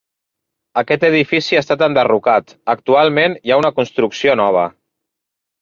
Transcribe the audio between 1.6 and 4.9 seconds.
estat enderrocat, actualment hi ha una construcció nova.